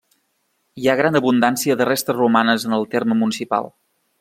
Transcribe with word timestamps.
Hi 0.83 0.89
ha 0.89 0.95
gran 0.99 1.19
abundància 1.19 1.77
de 1.81 1.87
restes 1.91 2.19
romanes 2.21 2.67
en 2.71 2.77
el 2.81 2.89
terme 2.97 3.21
municipal. 3.23 3.73